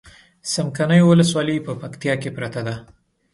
څمکنيو 0.51 1.09
ولسوالي 1.11 1.57
په 1.65 1.73
پکتيا 1.81 2.13
کې 2.21 2.29
پرته 2.37 2.61
ده 2.67 2.75